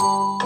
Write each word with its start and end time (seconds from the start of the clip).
Hallo, 0.00 0.40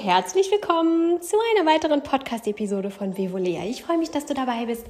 herzlich 0.00 0.50
willkommen 0.50 1.22
zu 1.22 1.36
einer 1.54 1.70
weiteren 1.70 2.02
Podcast-Episode 2.02 2.90
von 2.90 3.16
Vivolea. 3.16 3.62
Ich 3.66 3.84
freue 3.84 3.98
mich, 3.98 4.10
dass 4.10 4.26
du 4.26 4.34
dabei 4.34 4.66
bist, 4.66 4.88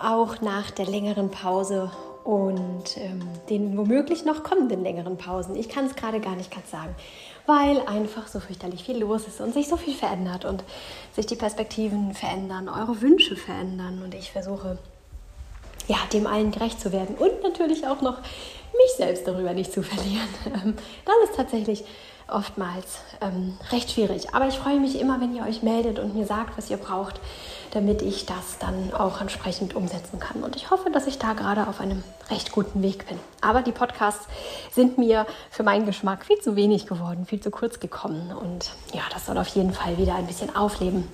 auch 0.00 0.40
nach 0.40 0.70
der 0.70 0.86
längeren 0.86 1.32
Pause 1.32 1.90
und 2.22 2.96
ähm, 2.96 3.28
den 3.50 3.76
womöglich 3.76 4.24
noch 4.24 4.44
kommenden 4.44 4.84
längeren 4.84 5.18
Pausen. 5.18 5.56
Ich 5.56 5.68
kann 5.68 5.86
es 5.86 5.96
gerade 5.96 6.20
gar 6.20 6.36
nicht 6.36 6.52
ganz 6.52 6.70
sagen, 6.70 6.94
weil 7.48 7.80
einfach 7.86 8.28
so 8.28 8.40
fürchterlich 8.40 8.84
viel 8.84 8.98
los 8.98 9.26
ist 9.26 9.40
und 9.40 9.54
sich 9.54 9.68
so 9.68 9.78
viel 9.78 9.94
verändert 9.94 10.44
und 10.44 10.62
sich 11.16 11.24
die 11.24 11.34
Perspektiven 11.34 12.12
verändern, 12.12 12.68
eure 12.68 13.00
Wünsche 13.00 13.36
verändern. 13.36 14.02
Und 14.02 14.14
ich 14.14 14.30
versuche 14.30 14.78
ja, 15.88 15.96
dem 16.12 16.26
allen 16.26 16.52
gerecht 16.52 16.80
zu 16.80 16.92
werden 16.92 17.16
und 17.16 17.42
natürlich 17.42 17.86
auch 17.86 18.00
noch 18.00 18.18
mich 18.18 18.96
selbst 18.96 19.26
darüber 19.26 19.52
nicht 19.52 19.72
zu 19.72 19.82
verlieren. 19.82 20.28
Ähm, 20.64 20.74
das 21.04 21.30
ist 21.30 21.36
tatsächlich 21.36 21.84
oftmals 22.28 23.00
ähm, 23.20 23.58
recht 23.70 23.90
schwierig. 23.90 24.34
Aber 24.34 24.48
ich 24.48 24.58
freue 24.58 24.80
mich 24.80 25.00
immer, 25.00 25.20
wenn 25.20 25.34
ihr 25.34 25.42
euch 25.44 25.62
meldet 25.62 25.98
und 25.98 26.14
mir 26.14 26.26
sagt, 26.26 26.56
was 26.56 26.70
ihr 26.70 26.76
braucht, 26.76 27.20
damit 27.72 28.02
ich 28.02 28.26
das 28.26 28.58
dann 28.58 28.92
auch 28.94 29.20
entsprechend 29.20 29.74
umsetzen 29.74 30.18
kann. 30.18 30.42
Und 30.42 30.56
ich 30.56 30.70
hoffe, 30.70 30.90
dass 30.90 31.06
ich 31.06 31.18
da 31.18 31.32
gerade 31.34 31.66
auf 31.66 31.80
einem 31.80 32.02
recht 32.30 32.52
guten 32.52 32.82
Weg 32.82 33.06
bin. 33.08 33.18
Aber 33.40 33.62
die 33.62 33.72
Podcasts 33.72 34.26
sind 34.72 34.98
mir 34.98 35.26
für 35.50 35.62
meinen 35.62 35.86
Geschmack 35.86 36.24
viel 36.24 36.38
zu 36.38 36.56
wenig 36.56 36.86
geworden, 36.86 37.26
viel 37.26 37.40
zu 37.40 37.50
kurz 37.50 37.80
gekommen. 37.80 38.32
Und 38.32 38.70
ja, 38.92 39.02
das 39.12 39.26
soll 39.26 39.38
auf 39.38 39.48
jeden 39.48 39.72
Fall 39.72 39.98
wieder 39.98 40.14
ein 40.14 40.26
bisschen 40.26 40.54
aufleben. 40.54 41.08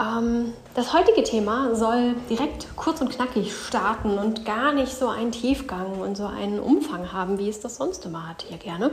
Ähm, 0.00 0.52
das 0.74 0.92
heutige 0.92 1.24
Thema 1.24 1.74
soll 1.74 2.14
direkt 2.30 2.68
kurz 2.76 3.00
und 3.00 3.10
knackig 3.10 3.52
starten 3.54 4.18
und 4.18 4.44
gar 4.44 4.72
nicht 4.72 4.94
so 4.94 5.08
einen 5.08 5.32
Tiefgang 5.32 6.00
und 6.00 6.16
so 6.16 6.26
einen 6.26 6.60
Umfang 6.60 7.12
haben, 7.12 7.38
wie 7.38 7.48
es 7.48 7.60
das 7.60 7.76
sonst 7.76 8.04
immer 8.06 8.28
hat 8.28 8.44
hier 8.48 8.58
gerne, 8.58 8.90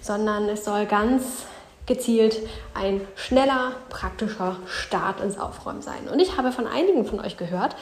sondern 0.00 0.48
es 0.48 0.64
soll 0.64 0.86
ganz 0.86 1.22
gezielt 1.86 2.38
ein 2.74 3.00
schneller, 3.16 3.72
praktischer 3.90 4.56
Start 4.66 5.20
ins 5.20 5.38
Aufräumen 5.38 5.82
sein. 5.82 6.08
Und 6.10 6.20
ich 6.20 6.36
habe 6.38 6.52
von 6.52 6.66
einigen 6.66 7.04
von 7.04 7.20
euch 7.20 7.36
gehört, 7.36 7.76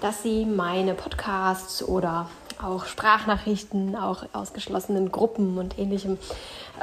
dass 0.00 0.22
sie 0.22 0.44
meine 0.44 0.94
Podcasts 0.94 1.82
oder 1.82 2.28
auch 2.62 2.86
Sprachnachrichten, 2.86 3.96
auch 3.96 4.24
aus 4.32 4.52
geschlossenen 4.52 5.12
Gruppen 5.12 5.58
und 5.58 5.78
ähnlichem 5.78 6.18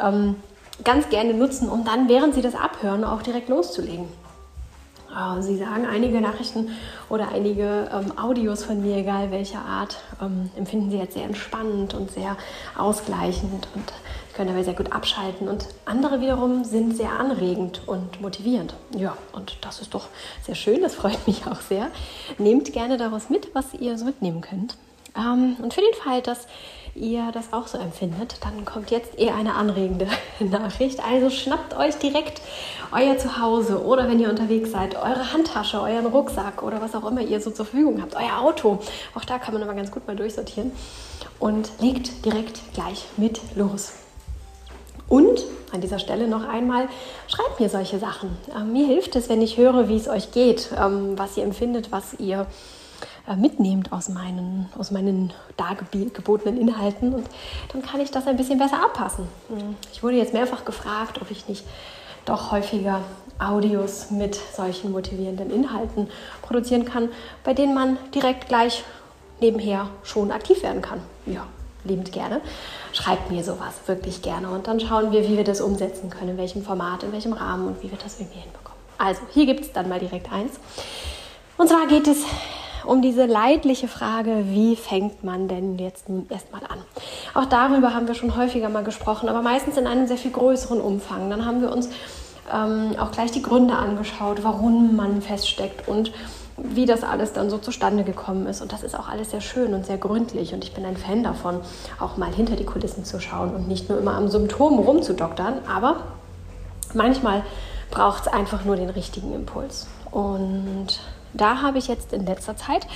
ähm, 0.01 0.35
ganz 0.83 1.09
gerne 1.09 1.33
nutzen, 1.33 1.69
um 1.69 1.83
dann, 1.83 2.09
während 2.09 2.33
sie 2.33 2.41
das 2.41 2.55
abhören, 2.55 3.03
auch 3.03 3.21
direkt 3.21 3.49
loszulegen. 3.49 4.07
Äh, 5.15 5.41
Sie 5.41 5.57
sagen, 5.57 5.85
einige 5.85 6.21
Nachrichten 6.21 6.71
oder 7.09 7.29
einige 7.29 7.89
ähm, 7.93 8.17
Audios 8.17 8.63
von 8.63 8.81
mir, 8.81 8.97
egal 8.97 9.31
welcher 9.31 9.59
Art, 9.59 9.97
ähm, 10.21 10.49
empfinden 10.55 10.91
Sie 10.91 10.97
jetzt 10.97 11.13
sehr 11.13 11.25
entspannend 11.25 11.93
und 11.93 12.11
sehr 12.11 12.37
ausgleichend 12.77 13.67
und 13.75 13.93
können 14.33 14.49
dabei 14.49 14.63
sehr 14.63 14.73
gut 14.73 14.91
abschalten. 14.91 15.47
Und 15.47 15.67
andere 15.85 16.21
wiederum 16.21 16.63
sind 16.63 16.97
sehr 16.97 17.19
anregend 17.19 17.81
und 17.87 18.21
motivierend. 18.21 18.73
Ja, 18.95 19.15
und 19.31 19.57
das 19.61 19.79
ist 19.79 19.93
doch 19.93 20.07
sehr 20.43 20.55
schön, 20.55 20.81
das 20.81 20.95
freut 20.95 21.27
mich 21.27 21.45
auch 21.47 21.61
sehr. 21.61 21.89
Nehmt 22.37 22.73
gerne 22.73 22.97
daraus 22.97 23.29
mit, 23.29 23.53
was 23.53 23.73
ihr 23.73 23.97
so 23.97 24.05
mitnehmen 24.05 24.41
könnt. 24.41 24.75
Ähm, 25.15 25.55
und 25.61 25.73
für 25.73 25.81
den 25.81 25.93
Fall, 25.93 26.21
dass 26.21 26.47
ihr 26.95 27.31
das 27.31 27.53
auch 27.53 27.67
so 27.67 27.77
empfindet, 27.77 28.37
dann 28.41 28.65
kommt 28.65 28.91
jetzt 28.91 29.17
eher 29.17 29.35
eine 29.35 29.55
anregende 29.55 30.07
Nachricht. 30.39 30.99
Also 31.03 31.29
schnappt 31.29 31.75
euch 31.75 31.95
direkt 31.97 32.41
euer 32.91 33.17
Zuhause 33.17 33.83
oder 33.83 34.07
wenn 34.07 34.19
ihr 34.19 34.29
unterwegs 34.29 34.71
seid, 34.71 34.95
eure 34.95 35.33
Handtasche, 35.33 35.81
euren 35.81 36.05
Rucksack 36.05 36.61
oder 36.61 36.81
was 36.81 36.93
auch 36.95 37.09
immer 37.09 37.21
ihr 37.21 37.41
so 37.41 37.51
zur 37.51 37.65
Verfügung 37.65 38.01
habt, 38.01 38.15
euer 38.15 38.39
Auto. 38.41 38.79
Auch 39.15 39.25
da 39.25 39.39
kann 39.39 39.53
man 39.53 39.63
immer 39.63 39.73
ganz 39.73 39.91
gut 39.91 40.05
mal 40.07 40.15
durchsortieren 40.15 40.71
und 41.39 41.71
legt 41.79 42.25
direkt 42.25 42.61
gleich 42.73 43.05
mit 43.17 43.41
los. 43.55 43.93
Und 45.09 45.43
an 45.71 45.81
dieser 45.81 45.99
Stelle 45.99 46.27
noch 46.27 46.47
einmal, 46.47 46.87
schreibt 47.27 47.59
mir 47.59 47.69
solche 47.69 47.99
Sachen. 47.99 48.37
Ähm, 48.55 48.73
mir 48.73 48.85
hilft 48.85 49.15
es, 49.15 49.27
wenn 49.27 49.41
ich 49.41 49.57
höre, 49.57 49.89
wie 49.89 49.97
es 49.97 50.07
euch 50.07 50.31
geht, 50.31 50.69
ähm, 50.79 51.17
was 51.17 51.35
ihr 51.35 51.43
empfindet, 51.43 51.91
was 51.91 52.13
ihr 52.19 52.45
mitnehmt 53.37 53.91
aus 53.91 54.09
meinen, 54.09 54.69
aus 54.77 54.91
meinen 54.91 55.31
dargebotenen 55.55 56.59
Inhalten. 56.59 57.13
Und 57.13 57.27
dann 57.71 57.81
kann 57.81 58.01
ich 58.01 58.11
das 58.11 58.27
ein 58.27 58.37
bisschen 58.37 58.59
besser 58.59 58.83
abpassen. 58.83 59.27
Hm, 59.49 59.75
ich 59.91 60.03
wurde 60.03 60.17
jetzt 60.17 60.33
mehrfach 60.33 60.65
gefragt, 60.65 61.21
ob 61.21 61.31
ich 61.31 61.47
nicht 61.47 61.63
doch 62.25 62.51
häufiger 62.51 63.01
Audios 63.39 64.11
mit 64.11 64.35
solchen 64.35 64.91
motivierenden 64.91 65.49
Inhalten 65.51 66.09
produzieren 66.41 66.85
kann, 66.85 67.09
bei 67.43 67.53
denen 67.53 67.73
man 67.73 67.97
direkt 68.13 68.47
gleich 68.47 68.83
nebenher 69.39 69.89
schon 70.03 70.31
aktiv 70.31 70.61
werden 70.63 70.81
kann. 70.81 71.01
Ja, 71.25 71.45
liebend 71.83 72.11
gerne. 72.11 72.41
Schreibt 72.93 73.31
mir 73.31 73.43
sowas 73.43 73.73
wirklich 73.87 74.21
gerne 74.21 74.49
und 74.49 74.67
dann 74.67 74.79
schauen 74.79 75.11
wir, 75.11 75.27
wie 75.27 75.37
wir 75.37 75.43
das 75.43 75.61
umsetzen 75.61 76.09
können, 76.09 76.31
in 76.31 76.37
welchem 76.37 76.63
Format, 76.63 77.03
in 77.03 77.11
welchem 77.11 77.33
Rahmen 77.33 77.67
und 77.67 77.83
wie 77.83 77.91
wir 77.91 77.97
das 77.97 78.19
irgendwie 78.19 78.39
hinbekommen. 78.39 78.79
Also, 78.97 79.21
hier 79.33 79.45
gibt 79.45 79.61
es 79.61 79.73
dann 79.73 79.89
mal 79.89 79.99
direkt 79.99 80.31
eins. 80.31 80.53
Und 81.57 81.67
zwar 81.67 81.87
geht 81.87 82.07
es 82.07 82.23
um 82.85 83.01
diese 83.01 83.25
leidliche 83.25 83.87
Frage, 83.87 84.45
wie 84.49 84.75
fängt 84.75 85.23
man 85.23 85.47
denn 85.47 85.77
jetzt 85.77 86.05
erstmal 86.29 86.61
an? 86.63 86.79
Auch 87.33 87.45
darüber 87.45 87.93
haben 87.93 88.07
wir 88.07 88.15
schon 88.15 88.35
häufiger 88.35 88.69
mal 88.69 88.83
gesprochen, 88.83 89.29
aber 89.29 89.41
meistens 89.41 89.77
in 89.77 89.87
einem 89.87 90.07
sehr 90.07 90.17
viel 90.17 90.31
größeren 90.31 90.81
Umfang. 90.81 91.29
Dann 91.29 91.45
haben 91.45 91.61
wir 91.61 91.71
uns 91.71 91.89
ähm, 92.53 92.95
auch 92.99 93.11
gleich 93.11 93.31
die 93.31 93.41
Gründe 93.41 93.75
angeschaut, 93.75 94.43
warum 94.43 94.95
man 94.95 95.21
feststeckt 95.21 95.87
und 95.87 96.11
wie 96.57 96.85
das 96.85 97.03
alles 97.03 97.33
dann 97.33 97.49
so 97.49 97.57
zustande 97.57 98.03
gekommen 98.03 98.45
ist. 98.47 98.61
Und 98.61 98.71
das 98.71 98.83
ist 98.83 98.97
auch 98.97 99.09
alles 99.09 99.31
sehr 99.31 99.41
schön 99.41 99.73
und 99.73 99.85
sehr 99.85 99.97
gründlich. 99.97 100.53
Und 100.53 100.63
ich 100.63 100.73
bin 100.73 100.85
ein 100.85 100.97
Fan 100.97 101.23
davon, 101.23 101.59
auch 101.99 102.17
mal 102.17 102.31
hinter 102.31 102.55
die 102.55 102.65
Kulissen 102.65 103.05
zu 103.05 103.19
schauen 103.19 103.55
und 103.55 103.67
nicht 103.67 103.89
nur 103.89 103.97
immer 103.97 104.15
am 104.15 104.27
Symptom 104.27 104.77
rumzudoktern. 104.79 105.59
Aber 105.67 105.97
manchmal 106.93 107.43
braucht 107.89 108.27
es 108.27 108.27
einfach 108.27 108.65
nur 108.65 108.75
den 108.75 108.89
richtigen 108.89 109.33
Impuls. 109.33 109.87
Und 110.11 110.99
da 111.33 111.61
habe 111.61 111.77
ich 111.77 111.87
jetzt 111.87 112.13
in 112.13 112.25
letzter 112.25 112.55
Zeit 112.55 112.87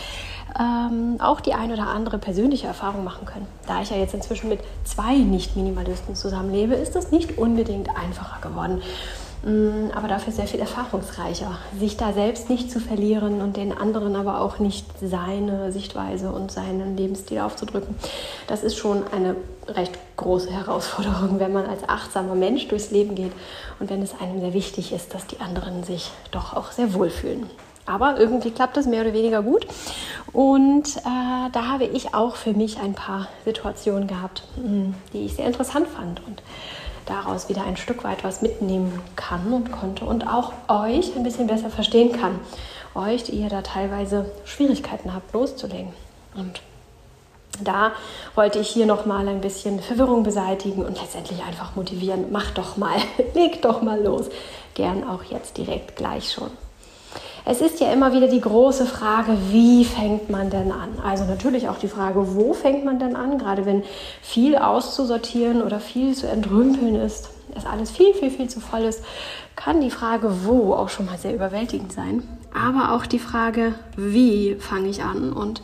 ähm, 0.60 1.18
auch 1.20 1.40
die 1.40 1.54
ein 1.54 1.72
oder 1.72 1.88
andere 1.88 2.18
persönliche 2.18 2.68
Erfahrung 2.68 3.04
machen 3.04 3.26
können. 3.26 3.48
Da 3.68 3.82
ich 3.82 3.90
ja 3.90 3.98
jetzt 3.98 4.14
inzwischen 4.14 4.50
mit 4.50 4.60
zwei 4.84 5.16
Nicht-Minimalisten 5.16 6.16
zusammenlebe, 6.16 6.76
ist 6.76 6.96
das 6.96 7.12
nicht 7.12 7.38
unbedingt 7.38 7.90
einfacher 7.90 8.42
geworden. 8.42 8.82
Mm, 9.44 9.92
aber 9.94 10.08
dafür 10.08 10.34
sehr 10.34 10.48
viel 10.48 10.60
erfahrungsreicher. 10.60 11.58
Sich 11.78 11.96
da 11.96 12.12
selbst 12.14 12.50
nicht 12.50 12.72
zu 12.72 12.80
verlieren 12.80 13.42
und 13.42 13.56
den 13.56 13.78
anderen 13.78 14.16
aber 14.16 14.42
auch 14.42 14.58
nicht 14.60 14.86
seine 15.00 15.72
Sichtweise 15.72 16.32
und 16.32 16.52
seinen 16.52 16.98
Lebensstil 16.98 17.40
aufzudrücken, 17.40 17.96
das 18.48 18.64
ist 18.64 18.78
schon 18.78 19.04
eine 19.12 19.36
recht 19.68 19.94
große 20.16 20.50
Herausforderung, 20.50 21.40
wenn 21.40 21.54
man 21.54 21.66
als 21.66 21.88
achtsamer 21.88 22.36
Mensch 22.36 22.68
durchs 22.68 22.90
Leben 22.90 23.14
geht 23.14 23.34
und 23.80 23.90
wenn 23.90 24.02
es 24.02 24.20
einem 24.20 24.40
sehr 24.40 24.54
wichtig 24.54 24.92
ist, 24.92 25.14
dass 25.14 25.28
die 25.28 25.40
anderen 25.40 25.84
sich 25.84 26.12
doch 26.32 26.56
auch 26.56 26.72
sehr 26.72 26.94
wohlfühlen. 26.94 27.48
Aber 27.88 28.20
irgendwie 28.20 28.52
klappt 28.52 28.78
das 28.78 28.86
mehr 28.86 29.02
oder 29.02 29.14
weniger 29.14 29.42
gut. 29.42 29.66
Und 30.34 30.98
äh, 30.98 31.50
da 31.52 31.68
habe 31.68 31.86
ich 31.86 32.14
auch 32.14 32.36
für 32.36 32.54
mich 32.54 32.80
ein 32.80 32.94
paar 32.94 33.28
Situationen 33.46 34.08
gehabt, 34.08 34.44
mm, 34.58 34.92
die 35.14 35.26
ich 35.26 35.36
sehr 35.36 35.48
interessant 35.48 35.88
fand. 35.88 36.22
Und 36.28 36.44
daraus 37.06 37.50
wieder 37.50 37.64
ein 37.64 37.78
Stück 37.78 38.04
weit 38.04 38.24
was 38.24 38.42
mitnehmen 38.42 39.02
kann 39.16 39.54
und 39.54 39.72
konnte 39.72 40.06
und 40.06 40.28
auch 40.28 40.52
euch 40.68 41.16
ein 41.16 41.24
bisschen 41.24 41.48
besser 41.48 41.70
verstehen 41.70 42.12
kann. 42.12 42.40
Euch, 42.94 43.24
die 43.24 43.34
ihr 43.34 43.50
da 43.50 43.62
teilweise 43.62 44.30
Schwierigkeiten 44.44 45.14
habt, 45.14 45.34
loszulegen. 45.34 45.94
Und 46.36 46.62
da 47.64 47.92
wollte 48.36 48.60
ich 48.60 48.68
hier 48.68 48.86
nochmal 48.86 49.28
ein 49.28 49.42
bisschen 49.42 49.80
Verwirrung 49.80 50.24
beseitigen 50.24 50.86
und 50.86 51.00
letztendlich 51.00 51.44
einfach 51.44 51.76
motivieren. 51.76 52.32
Macht 52.32 52.58
doch 52.58 52.78
mal, 52.78 52.98
legt 53.34 53.66
doch 53.66 53.82
mal 53.82 54.04
los. 54.04 54.28
Gern 54.74 55.08
auch 55.08 55.24
jetzt 55.24 55.58
direkt 55.58 55.96
gleich 55.96 56.32
schon. 56.32 56.52
Es 57.50 57.62
ist 57.62 57.80
ja 57.80 57.94
immer 57.94 58.12
wieder 58.12 58.28
die 58.28 58.42
große 58.42 58.86
Frage, 58.86 59.38
wie 59.52 59.86
fängt 59.86 60.30
man 60.30 60.50
denn 60.50 60.70
an? 60.70 60.90
Also 61.02 61.24
natürlich 61.24 61.70
auch 61.70 61.78
die 61.78 61.88
Frage, 61.88 62.36
wo 62.36 62.52
fängt 62.52 62.84
man 62.84 63.00
denn 63.00 63.16
an? 63.16 63.38
Gerade 63.38 63.66
wenn 63.66 63.84
viel 64.22 64.58
auszusortieren 64.58 65.64
oder 65.64 65.80
viel 65.80 66.14
zu 66.14 66.28
entrümpeln 66.28 66.96
ist, 66.96 67.30
es 67.56 67.66
alles 67.66 67.90
viel, 67.90 68.14
viel, 68.14 68.32
viel 68.32 68.50
zu 68.50 68.60
voll 68.60 68.82
ist, 68.82 69.02
kann 69.56 69.80
die 69.80 69.92
Frage, 69.92 70.44
wo 70.44 70.74
auch 70.74 70.90
schon 70.90 71.06
mal 71.06 71.18
sehr 71.18 71.34
überwältigend 71.34 71.94
sein. 71.94 72.28
Aber 72.54 72.94
auch 72.94 73.06
die 73.06 73.18
Frage, 73.18 73.76
wie 73.96 74.56
fange 74.56 74.90
ich 74.90 75.04
an 75.04 75.32
und 75.32 75.62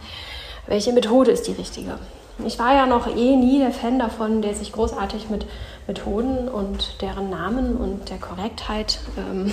welche 0.68 0.94
Methode 0.94 1.32
ist 1.32 1.48
die 1.48 1.52
richtige? 1.52 2.00
Ich 2.46 2.60
war 2.60 2.74
ja 2.74 2.86
noch 2.86 3.08
eh 3.08 3.36
nie 3.36 3.60
der 3.60 3.72
Fan 3.72 4.00
davon, 4.00 4.42
der 4.42 4.56
sich 4.56 4.72
großartig 4.72 5.30
mit 5.30 5.46
Methoden 5.88 6.48
und 6.48 7.02
deren 7.02 7.30
Namen 7.30 7.76
und 7.76 8.10
der 8.10 8.18
Korrektheit 8.18 9.00
ähm, 9.18 9.52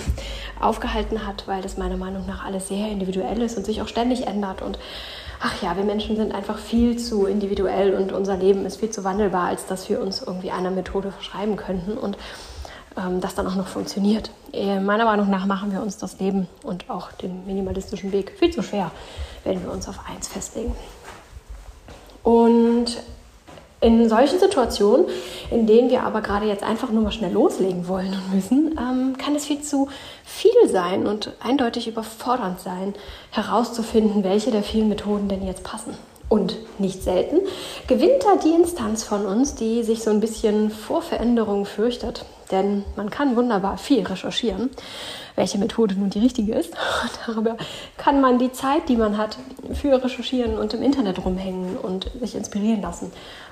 aufgehalten 0.61 1.27
hat, 1.27 1.47
weil 1.47 1.63
das 1.63 1.77
meiner 1.77 1.97
Meinung 1.97 2.27
nach 2.27 2.45
alles 2.45 2.69
sehr 2.69 2.89
individuell 2.89 3.43
ist 3.43 3.57
und 3.57 3.67
sich 3.67 3.83
auch 3.83 3.89
ständig 3.89 4.27
ändert. 4.27 4.63
Und 4.63 4.79
ach 5.41 5.63
ja, 5.63 5.77
wir 5.77 5.85
Menschen 5.85 6.17
sind 6.17 6.35
einfach 6.35 6.59
viel 6.59 6.99
zu 6.99 7.27
individuell 7.27 7.95
und 7.95 8.13
unser 8.13 8.37
Leben 8.37 8.65
ist 8.67 8.79
viel 8.79 8.91
zu 8.91 9.05
wandelbar, 9.05 9.49
als 9.49 9.67
dass 9.67 9.89
wir 9.89 10.01
uns 10.01 10.23
irgendwie 10.23 10.51
einer 10.51 10.71
Methode 10.71 11.11
verschreiben 11.13 11.57
könnten. 11.57 11.99
Und 11.99 12.17
ähm, 12.97 13.21
das 13.21 13.35
dann 13.35 13.47
auch 13.47 13.57
noch 13.57 13.69
funktioniert. 13.69 14.31
Äh, 14.53 14.81
meiner 14.81 15.05
Meinung 15.05 15.31
nach 15.31 15.47
machen 15.47 15.73
wir 15.73 15.83
uns 15.83 15.97
das 15.97 16.19
Leben 16.19 16.49
und 16.63 16.91
auch 16.91 17.13
den 17.13 17.47
minimalistischen 17.47 18.13
Weg 18.13 18.33
viel 18.39 18.53
zu 18.53 18.63
schwer, 18.63 18.91
wenn 19.45 19.63
wir 19.63 19.71
uns 19.71 19.89
auf 19.89 20.01
eins 20.09 20.29
festlegen. 20.29 20.75
Und 22.23 23.03
in 23.81 24.09
solchen 24.09 24.39
Situationen, 24.39 25.07
in 25.51 25.67
denen 25.67 25.91
wir 25.91 26.03
aber 26.03 26.21
gerade 26.21 26.47
jetzt 26.47 26.63
einfach 26.63 26.91
nur 26.91 27.03
mal 27.03 27.13
schnell 27.13 27.33
loslegen 27.33 27.89
wollen 27.89 28.13
und 28.13 28.35
müssen, 28.35 28.79
ähm, 28.79 29.17
kann 29.17 29.35
es 29.35 29.47
viel 29.47 29.63
zu 29.63 29.89
viel 30.25 30.69
sein 30.69 31.07
und 31.07 31.33
eindeutig 31.41 31.89
überfordernd 31.89 32.61
sein, 32.61 32.95
herauszufinden, 33.31 34.23
welche 34.23 34.51
der 34.51 34.63
vielen 34.63 34.89
Methoden 34.89 35.29
denn 35.29 35.47
jetzt 35.47 35.65
passen. 35.65 35.95
Und 36.31 36.57
nicht 36.79 37.03
selten 37.03 37.41
gewinnt 37.89 38.23
da 38.23 38.37
die 38.37 38.55
Instanz 38.55 39.03
von 39.03 39.27
uns, 39.27 39.57
die 39.57 39.83
sich 39.83 40.05
so 40.05 40.11
ein 40.11 40.21
bisschen 40.21 40.71
vor 40.71 41.03
Veränderungen 41.03 41.67
fürchtet. 41.67 42.25
Denn 42.53 42.85
man 42.95 43.11
kann 43.11 43.35
wunderbar 43.35 43.79
viel 43.79 44.07
recherchieren, 44.07 44.71
welche 45.35 45.59
Methode 45.59 45.97
nun 45.97 46.09
die 46.09 46.21
richtige 46.21 46.55
ist. 46.55 46.73
darüber 47.27 47.57
kann 47.97 48.21
man 48.21 48.39
die 48.39 48.53
Zeit, 48.53 48.89
die 48.89 48.97
man 48.97 49.19
hat, 49.19 49.39
für 49.75 50.03
Recherchieren 50.03 50.57
und 50.57 50.73
im 50.73 50.83
Internet 50.83 51.25
rumhängen 51.25 51.77
und 51.77 52.09
sich 52.21 52.37
inspirieren 52.37 52.81
lassen, 52.81 53.11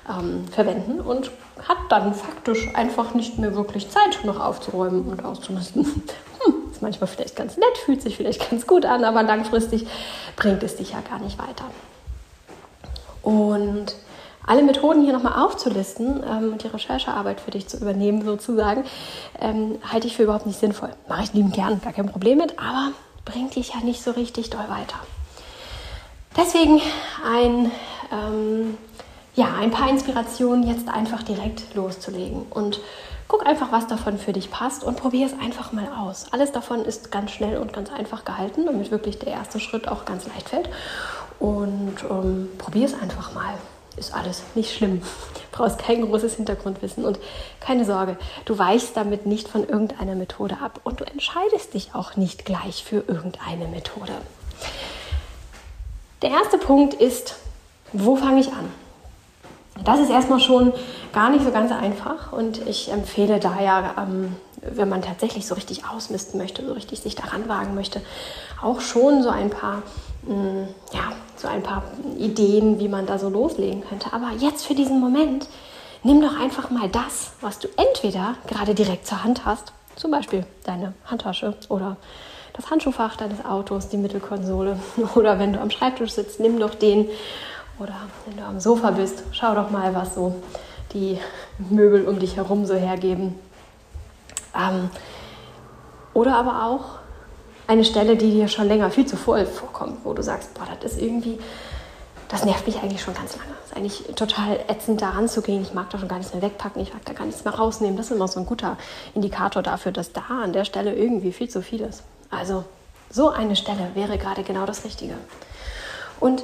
ähm, 0.08 0.46
verwenden 0.46 1.00
und 1.00 1.32
hat 1.68 1.78
dann 1.88 2.14
faktisch 2.14 2.68
einfach 2.74 3.12
nicht 3.12 3.40
mehr 3.40 3.56
wirklich 3.56 3.90
Zeit, 3.90 4.24
noch 4.24 4.38
aufzuräumen 4.38 5.08
und 5.08 5.24
auszumisten. 5.24 5.84
Hm, 6.44 6.54
ist 6.70 6.80
manchmal 6.82 7.08
vielleicht 7.08 7.34
ganz 7.34 7.56
nett, 7.56 7.76
fühlt 7.84 8.02
sich 8.02 8.16
vielleicht 8.16 8.48
ganz 8.50 8.68
gut 8.68 8.84
an, 8.84 9.02
aber 9.02 9.24
langfristig 9.24 9.84
bringt 10.36 10.62
es 10.62 10.76
dich 10.76 10.92
ja 10.92 11.00
gar 11.00 11.18
nicht 11.18 11.38
weiter. 11.40 11.64
Und 13.22 13.94
alle 14.48 14.62
Methoden 14.62 15.02
hier 15.02 15.12
nochmal 15.12 15.44
aufzulisten 15.44 16.22
ähm, 16.26 16.52
und 16.52 16.62
die 16.62 16.68
Recherchearbeit 16.68 17.40
für 17.40 17.50
dich 17.50 17.68
zu 17.68 17.76
übernehmen, 17.76 18.24
sozusagen, 18.24 18.84
ähm, 19.40 19.78
halte 19.92 20.06
ich 20.06 20.16
für 20.16 20.22
überhaupt 20.22 20.46
nicht 20.46 20.58
sinnvoll. 20.58 20.90
Mache 21.06 21.24
ich 21.24 21.34
lieben 21.34 21.52
gern, 21.52 21.80
gar 21.82 21.92
kein 21.92 22.08
Problem 22.08 22.38
mit, 22.38 22.58
aber 22.58 22.92
bringt 23.26 23.54
dich 23.56 23.74
ja 23.74 23.80
nicht 23.80 24.02
so 24.02 24.12
richtig 24.12 24.48
doll 24.48 24.64
weiter. 24.68 24.98
Deswegen 26.34 26.80
ein, 27.26 27.70
ähm, 28.10 28.78
ja, 29.34 29.54
ein 29.60 29.70
paar 29.70 29.90
Inspirationen 29.90 30.66
jetzt 30.66 30.88
einfach 30.88 31.22
direkt 31.22 31.74
loszulegen 31.74 32.46
und 32.48 32.80
guck 33.28 33.46
einfach, 33.46 33.70
was 33.70 33.86
davon 33.86 34.18
für 34.18 34.32
dich 34.32 34.50
passt 34.50 34.82
und 34.82 34.96
probier 34.96 35.26
es 35.26 35.34
einfach 35.38 35.72
mal 35.72 35.88
aus. 35.98 36.26
Alles 36.32 36.52
davon 36.52 36.84
ist 36.84 37.12
ganz 37.12 37.32
schnell 37.32 37.58
und 37.58 37.72
ganz 37.74 37.90
einfach 37.92 38.24
gehalten, 38.24 38.64
damit 38.64 38.90
wirklich 38.90 39.18
der 39.18 39.32
erste 39.32 39.60
Schritt 39.60 39.88
auch 39.88 40.06
ganz 40.06 40.26
leicht 40.26 40.48
fällt. 40.48 40.70
Und 41.38 41.96
ähm, 42.10 42.48
probier 42.58 42.86
es 42.86 42.94
einfach 42.94 43.32
mal. 43.34 43.54
Ist 43.96 44.14
alles 44.14 44.42
nicht 44.54 44.72
schlimm. 44.74 45.00
Du 45.00 45.40
brauchst 45.50 45.78
kein 45.78 46.02
großes 46.02 46.36
Hintergrundwissen 46.36 47.04
und 47.04 47.18
keine 47.58 47.84
Sorge, 47.84 48.16
du 48.44 48.56
weichst 48.56 48.96
damit 48.96 49.26
nicht 49.26 49.48
von 49.48 49.68
irgendeiner 49.68 50.14
Methode 50.14 50.58
ab 50.62 50.80
und 50.84 51.00
du 51.00 51.04
entscheidest 51.04 51.74
dich 51.74 51.94
auch 51.94 52.14
nicht 52.16 52.44
gleich 52.44 52.84
für 52.84 53.02
irgendeine 53.08 53.66
Methode. 53.66 54.12
Der 56.22 56.30
erste 56.30 56.58
Punkt 56.58 56.94
ist, 56.94 57.36
wo 57.92 58.14
fange 58.14 58.40
ich 58.40 58.52
an? 58.52 58.70
Das 59.84 60.00
ist 60.00 60.10
erstmal 60.10 60.40
schon 60.40 60.72
gar 61.12 61.30
nicht 61.30 61.44
so 61.44 61.50
ganz 61.50 61.72
einfach 61.72 62.32
und 62.32 62.66
ich 62.66 62.90
empfehle 62.90 63.38
daher, 63.38 63.94
ähm, 63.98 64.36
wenn 64.60 64.88
man 64.88 65.02
tatsächlich 65.02 65.46
so 65.46 65.54
richtig 65.54 65.82
ausmisten 65.86 66.38
möchte, 66.40 66.66
so 66.66 66.72
richtig 66.72 67.00
sich 67.00 67.14
daran 67.14 67.48
wagen 67.48 67.74
möchte, 67.74 68.00
auch 68.62 68.80
schon 68.80 69.22
so 69.22 69.28
ein 69.28 69.50
paar, 69.50 69.82
mm, 70.22 70.64
ja, 70.92 71.12
so 71.36 71.48
ein 71.48 71.62
paar 71.62 71.84
Ideen, 72.18 72.80
wie 72.80 72.88
man 72.88 73.06
da 73.06 73.18
so 73.18 73.28
loslegen 73.28 73.84
könnte. 73.88 74.12
Aber 74.12 74.30
jetzt 74.38 74.66
für 74.66 74.74
diesen 74.74 75.00
Moment, 75.00 75.48
nimm 76.02 76.20
doch 76.20 76.38
einfach 76.38 76.70
mal 76.70 76.88
das, 76.88 77.32
was 77.40 77.58
du 77.58 77.68
entweder 77.76 78.34
gerade 78.46 78.74
direkt 78.74 79.06
zur 79.06 79.22
Hand 79.22 79.44
hast, 79.44 79.72
zum 79.96 80.10
Beispiel 80.10 80.44
deine 80.64 80.94
Handtasche 81.04 81.54
oder 81.68 81.96
das 82.54 82.70
Handschuhfach 82.70 83.16
deines 83.16 83.44
Autos, 83.44 83.88
die 83.88 83.96
Mittelkonsole 83.96 84.78
oder 85.14 85.38
wenn 85.38 85.52
du 85.52 85.60
am 85.60 85.70
Schreibtisch 85.70 86.12
sitzt, 86.12 86.40
nimm 86.40 86.58
doch 86.58 86.74
den 86.74 87.08
oder 87.78 87.94
wenn 88.26 88.36
du 88.36 88.44
am 88.44 88.60
Sofa 88.60 88.90
bist, 88.90 89.22
schau 89.32 89.54
doch 89.54 89.70
mal, 89.70 89.94
was 89.94 90.14
so 90.14 90.34
die 90.92 91.18
Möbel 91.58 92.06
um 92.06 92.18
dich 92.18 92.36
herum 92.36 92.66
so 92.66 92.74
hergeben. 92.74 93.34
Ähm, 94.54 94.90
oder 96.14 96.36
aber 96.36 96.64
auch 96.66 96.98
eine 97.66 97.84
Stelle, 97.84 98.16
die 98.16 98.30
dir 98.30 98.48
schon 98.48 98.66
länger 98.66 98.90
viel 98.90 99.06
zu 99.06 99.16
voll 99.16 99.44
vorkommt, 99.46 100.04
wo 100.04 100.14
du 100.14 100.22
sagst, 100.22 100.54
boah, 100.54 100.66
das 100.80 100.92
ist 100.92 101.02
irgendwie, 101.02 101.38
das 102.28 102.44
nervt 102.44 102.66
mich 102.66 102.82
eigentlich 102.82 103.02
schon 103.02 103.14
ganz 103.14 103.36
lange. 103.36 103.50
Das 103.60 103.70
ist 103.70 103.76
eigentlich 103.76 104.16
total 104.16 104.58
ätzend, 104.68 105.02
da 105.02 105.10
ranzugehen. 105.10 105.62
Ich 105.62 105.74
mag 105.74 105.90
da 105.90 105.98
schon 105.98 106.08
gar 106.08 106.18
nichts 106.18 106.32
mehr 106.32 106.42
wegpacken, 106.42 106.80
ich 106.82 106.92
mag 106.92 107.04
da 107.04 107.12
gar 107.12 107.26
nichts 107.26 107.44
mehr 107.44 107.54
rausnehmen. 107.54 107.96
Das 107.96 108.06
ist 108.06 108.12
immer 108.12 108.26
so 108.26 108.40
ein 108.40 108.46
guter 108.46 108.78
Indikator 109.14 109.62
dafür, 109.62 109.92
dass 109.92 110.12
da 110.12 110.22
an 110.42 110.52
der 110.52 110.64
Stelle 110.64 110.94
irgendwie 110.94 111.32
viel 111.32 111.50
zu 111.50 111.62
viel 111.62 111.82
ist. 111.82 112.02
Also 112.30 112.64
so 113.10 113.28
eine 113.28 113.56
Stelle 113.56 113.90
wäre 113.94 114.18
gerade 114.18 114.42
genau 114.42 114.64
das 114.64 114.84
Richtige. 114.84 115.14
Und 116.20 116.42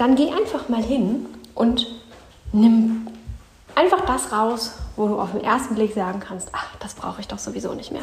dann 0.00 0.16
geh 0.16 0.30
einfach 0.32 0.68
mal 0.68 0.82
hin 0.82 1.26
und 1.54 1.86
nimm 2.52 3.08
einfach 3.74 4.04
das 4.06 4.32
raus, 4.32 4.72
wo 4.96 5.08
du 5.08 5.20
auf 5.20 5.32
den 5.32 5.44
ersten 5.44 5.74
Blick 5.74 5.94
sagen 5.94 6.20
kannst, 6.20 6.48
ach, 6.52 6.76
das 6.80 6.94
brauche 6.94 7.20
ich 7.20 7.28
doch 7.28 7.38
sowieso 7.38 7.74
nicht 7.74 7.92
mehr. 7.92 8.02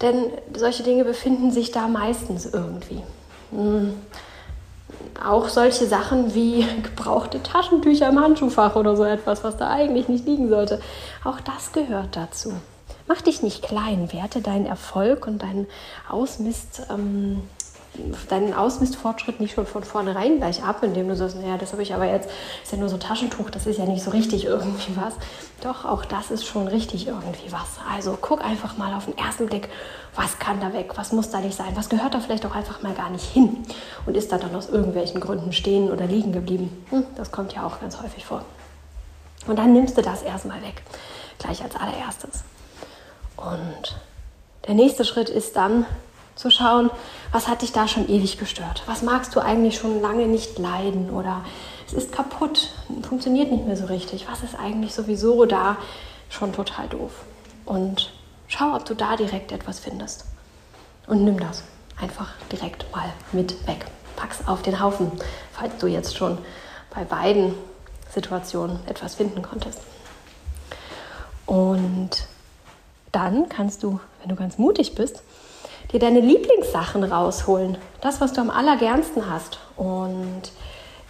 Denn 0.00 0.30
solche 0.54 0.82
Dinge 0.82 1.04
befinden 1.04 1.50
sich 1.50 1.72
da 1.72 1.88
meistens 1.88 2.46
irgendwie. 2.46 3.02
Hm. 3.50 3.94
Auch 5.24 5.48
solche 5.48 5.86
Sachen 5.86 6.34
wie 6.34 6.66
gebrauchte 6.82 7.42
Taschentücher 7.42 8.08
im 8.08 8.20
Handschuhfach 8.20 8.76
oder 8.76 8.96
so 8.96 9.04
etwas, 9.04 9.42
was 9.42 9.56
da 9.56 9.70
eigentlich 9.70 10.08
nicht 10.08 10.26
liegen 10.26 10.48
sollte. 10.48 10.80
Auch 11.24 11.40
das 11.40 11.72
gehört 11.72 12.16
dazu. 12.16 12.52
Mach 13.08 13.22
dich 13.22 13.42
nicht 13.42 13.62
klein, 13.62 14.12
werte 14.12 14.42
deinen 14.42 14.66
Erfolg 14.66 15.26
und 15.26 15.42
deinen 15.42 15.66
Ausmist. 16.08 16.82
Ähm, 16.90 17.42
deinen 18.28 18.54
Ausmistfortschritt 18.54 19.40
nicht 19.40 19.54
schon 19.54 19.66
von 19.66 19.84
vornherein 19.84 20.38
gleich 20.38 20.62
ab, 20.62 20.82
indem 20.82 21.08
du 21.08 21.16
sagst, 21.16 21.36
naja, 21.36 21.56
das 21.58 21.72
habe 21.72 21.82
ich 21.82 21.94
aber 21.94 22.06
jetzt, 22.06 22.28
ist 22.62 22.72
ja 22.72 22.78
nur 22.78 22.88
so 22.88 22.96
Taschentuch, 22.96 23.50
das 23.50 23.66
ist 23.66 23.78
ja 23.78 23.84
nicht 23.84 24.02
so 24.02 24.10
richtig 24.10 24.44
irgendwie 24.44 24.96
was. 24.96 25.14
Doch, 25.62 25.84
auch 25.84 26.04
das 26.04 26.30
ist 26.30 26.44
schon 26.44 26.68
richtig 26.68 27.06
irgendwie 27.06 27.50
was. 27.50 27.78
Also 27.92 28.18
guck 28.20 28.44
einfach 28.44 28.76
mal 28.76 28.94
auf 28.94 29.06
den 29.06 29.16
ersten 29.16 29.46
Blick, 29.46 29.68
was 30.14 30.38
kann 30.38 30.60
da 30.60 30.72
weg, 30.72 30.92
was 30.96 31.12
muss 31.12 31.30
da 31.30 31.40
nicht 31.40 31.56
sein, 31.56 31.72
was 31.74 31.88
gehört 31.88 32.14
da 32.14 32.20
vielleicht 32.20 32.46
auch 32.46 32.54
einfach 32.54 32.82
mal 32.82 32.94
gar 32.94 33.10
nicht 33.10 33.24
hin 33.24 33.64
und 34.06 34.16
ist 34.16 34.32
da 34.32 34.38
dann 34.38 34.54
aus 34.54 34.68
irgendwelchen 34.68 35.20
Gründen 35.20 35.52
stehen 35.52 35.90
oder 35.90 36.06
liegen 36.06 36.32
geblieben. 36.32 36.84
Hm, 36.90 37.04
das 37.16 37.30
kommt 37.32 37.54
ja 37.54 37.66
auch 37.66 37.80
ganz 37.80 38.00
häufig 38.02 38.24
vor. 38.24 38.42
Und 39.46 39.58
dann 39.58 39.72
nimmst 39.72 39.96
du 39.96 40.02
das 40.02 40.22
erstmal 40.22 40.60
weg, 40.62 40.82
gleich 41.38 41.62
als 41.62 41.76
allererstes. 41.76 42.42
Und 43.36 43.96
der 44.66 44.74
nächste 44.74 45.04
Schritt 45.04 45.28
ist 45.28 45.54
dann, 45.56 45.86
zu 46.36 46.50
schauen, 46.50 46.90
was 47.32 47.48
hat 47.48 47.62
dich 47.62 47.72
da 47.72 47.88
schon 47.88 48.08
ewig 48.08 48.38
gestört? 48.38 48.82
Was 48.86 49.02
magst 49.02 49.34
du 49.34 49.40
eigentlich 49.40 49.76
schon 49.76 50.00
lange 50.00 50.26
nicht 50.26 50.58
leiden? 50.58 51.10
Oder 51.10 51.44
es 51.86 51.94
ist 51.94 52.12
kaputt, 52.12 52.70
funktioniert 53.02 53.50
nicht 53.50 53.66
mehr 53.66 53.76
so 53.76 53.86
richtig. 53.86 54.28
Was 54.30 54.42
ist 54.42 54.54
eigentlich 54.54 54.94
sowieso 54.94 55.46
da 55.46 55.78
schon 56.28 56.52
total 56.52 56.88
doof? 56.88 57.12
Und 57.64 58.12
schau, 58.46 58.74
ob 58.74 58.84
du 58.84 58.94
da 58.94 59.16
direkt 59.16 59.50
etwas 59.50 59.80
findest. 59.80 60.26
Und 61.06 61.24
nimm 61.24 61.40
das 61.40 61.64
einfach 62.00 62.28
direkt 62.52 62.84
mal 62.94 63.12
mit 63.32 63.66
weg. 63.66 63.86
Pack's 64.16 64.46
auf 64.46 64.62
den 64.62 64.80
Haufen, 64.80 65.12
falls 65.52 65.76
du 65.78 65.86
jetzt 65.86 66.16
schon 66.16 66.38
bei 66.94 67.04
beiden 67.04 67.54
Situationen 68.12 68.78
etwas 68.86 69.14
finden 69.14 69.42
konntest. 69.42 69.80
Und 71.46 72.10
dann 73.12 73.48
kannst 73.48 73.82
du, 73.82 74.00
wenn 74.20 74.28
du 74.28 74.36
ganz 74.36 74.58
mutig 74.58 74.94
bist, 74.94 75.22
dir 75.92 76.00
deine 76.00 76.20
Lieblingssachen 76.20 77.04
rausholen, 77.04 77.78
das, 78.00 78.20
was 78.20 78.32
du 78.32 78.40
am 78.40 78.50
allergernsten 78.50 79.30
hast 79.30 79.58
und 79.76 80.42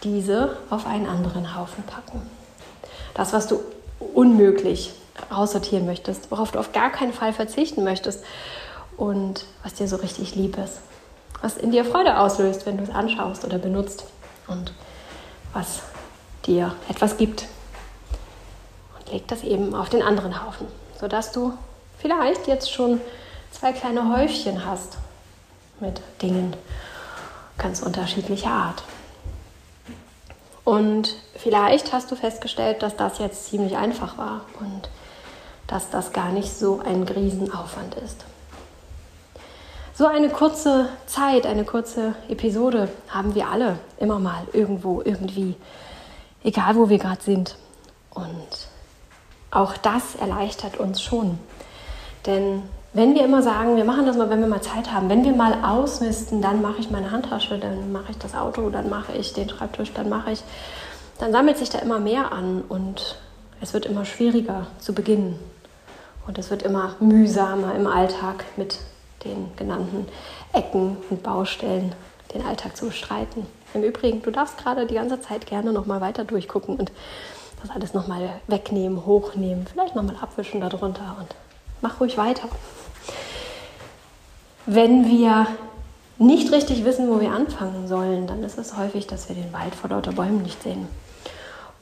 diese 0.03 0.57
auf 0.71 0.87
einen 0.87 1.07
anderen 1.07 1.57
Haufen 1.57 1.83
packen. 1.85 2.23
Das, 3.15 3.33
was 3.33 3.47
du 3.47 3.61
unmöglich 4.15 4.93
aussortieren 5.31 5.87
möchtest, 5.87 6.31
worauf 6.31 6.53
du 6.53 6.59
auf 6.59 6.73
gar 6.73 6.91
keinen 6.91 7.13
Fall 7.13 7.33
verzichten 7.33 7.85
möchtest 7.85 8.23
und 8.97 9.45
was 9.63 9.75
dir 9.75 9.89
so 9.89 9.97
richtig 9.97 10.35
lieb 10.35 10.59
ist. 10.59 10.79
Was 11.43 11.57
in 11.57 11.71
dir 11.71 11.85
Freude 11.85 12.19
auslöst, 12.19 12.67
wenn 12.67 12.77
du 12.77 12.85
es 12.85 12.91
anschaust 12.91 13.45
oder 13.45 13.59
benutzt 13.59 14.05
und 14.47 14.73
was 15.53 15.81
dir 16.47 16.75
etwas 16.89 17.17
gibt. 17.17 17.47
Und 18.99 19.13
leg 19.13 19.27
das 19.29 19.43
eben 19.43 19.75
auf 19.75 19.89
den 19.89 20.03
anderen 20.03 20.45
Haufen, 20.45 20.67
sodass 20.99 21.33
du 21.33 21.53
vielleicht 21.99 22.47
jetzt 22.47 22.71
schon 22.71 23.01
zwei 23.51 23.73
kleine 23.73 24.15
Häufchen 24.17 24.65
hast 24.65 24.99
mit 25.81 26.01
Dingen 26.23 26.55
ganz 27.59 27.83
unterschiedlicher 27.83 28.51
Art. 28.51 28.83
Und 30.65 31.17
vielleicht 31.37 31.93
hast 31.93 32.11
du 32.11 32.17
festgestellt, 32.17 32.83
dass 32.83 32.97
das 32.97 33.19
jetzt 33.19 33.47
ziemlich 33.47 33.77
einfach 33.77 34.19
war 34.19 34.43
und 34.61 34.89
dass 35.67 35.91
das 35.91 36.13
gar 36.13 36.31
nicht 36.31 36.53
so 36.53 36.81
ein 36.81 37.05
Riesenaufwand 37.05 37.95
ist. 37.97 38.25
So 39.95 40.07
eine 40.07 40.29
kurze 40.29 40.89
Zeit, 41.07 41.47
eine 41.47 41.65
kurze 41.65 42.15
Episode 42.29 42.89
haben 43.09 43.35
wir 43.35 43.49
alle 43.49 43.79
immer 43.99 44.19
mal 44.19 44.47
irgendwo, 44.53 45.01
irgendwie, 45.01 45.55
egal 46.45 46.77
wo 46.77 46.89
wir 46.89 46.99
gerade 46.99 47.23
sind. 47.23 47.57
Und 48.11 48.69
auch 49.51 49.77
das 49.77 50.17
erleichtert 50.17 50.79
uns 50.79 51.01
schon 51.01 51.39
Denn 52.27 52.63
wenn 52.97 53.15
wir 53.15 53.25
immer 53.25 53.43
sagen, 53.43 53.77
wir 53.77 53.85
machen 53.85 54.07
das 54.07 54.17
mal, 54.17 54.31
wenn 54.31 54.41
wir 54.41 54.47
mal 54.47 54.63
Zeit 54.63 54.91
haben, 54.91 55.11
wenn 55.11 55.23
wir 55.23 55.33
mal 55.33 55.63
ausmisten, 55.63 56.41
dann 56.41 56.63
mache 56.63 56.81
ich 56.81 56.91
meine 56.91 57.11
Handtasche, 57.11 57.59
dann 57.59 57.93
mache 57.93 58.13
ich 58.13 58.17
das 58.17 58.35
Auto, 58.35 58.71
dann 58.71 58.89
mache 58.89 59.13
ich 59.13 59.35
den 59.35 59.51
Schreibtisch, 59.51 59.93
dann 59.93 60.09
mache 60.09 60.33
ich, 60.33 60.43
dann 61.19 61.31
sammelt 61.31 61.59
sich 61.59 61.69
da 61.69 61.79
immer 61.81 61.99
mehr 61.99 62.33
an 62.33 62.65
und 62.67 63.19
es 63.61 63.75
wird 63.75 63.85
immer 63.85 64.07
schwieriger 64.07 64.69
zu 64.79 64.95
beginnen. 64.95 65.39
Und 66.27 66.39
es 66.39 66.51
wird 66.51 66.63
immer 66.63 66.97
mühsamer 66.99 67.75
im 67.75 67.87
Alltag 67.87 68.45
mit 68.57 68.79
den 69.25 69.55
genannten 69.57 70.09
Ecken 70.55 70.97
und 71.11 71.23
Baustellen 71.23 71.95
den 72.33 72.47
Alltag 72.47 72.79
zu 72.79 72.87
bestreiten. 72.87 73.47
Im 73.75 73.83
Übrigen, 73.83 74.23
du 74.23 74.31
darfst 74.31 74.57
gerade 74.57 74.87
die 74.87 74.95
ganze 74.95 75.21
Zeit 75.21 75.47
gerne 75.47 75.73
nochmal 75.73 76.01
weiter 76.01 76.25
durchgucken 76.25 76.77
und 76.77 76.91
das 77.61 77.71
alles 77.71 77.93
nochmal 77.93 78.41
wegnehmen, 78.47 79.05
hochnehmen, 79.05 79.67
vielleicht 79.71 79.95
nochmal 79.95 80.17
abwischen 80.21 80.63
darunter 80.63 81.17
und 81.21 81.35
mach 81.87 82.01
ruhig 82.01 82.19
weiter. 82.19 82.49
Wenn 84.67 85.09
wir 85.09 85.47
nicht 86.19 86.51
richtig 86.51 86.85
wissen, 86.85 87.09
wo 87.09 87.21
wir 87.21 87.31
anfangen 87.31 87.87
sollen, 87.87 88.27
dann 88.27 88.43
ist 88.43 88.59
es 88.59 88.77
häufig, 88.77 89.07
dass 89.07 89.29
wir 89.29 89.37
den 89.37 89.53
Wald 89.53 89.75
vor 89.75 89.91
lauter 89.91 90.13
Bäumen 90.13 90.43
nicht 90.43 90.61
sehen. 90.63 90.89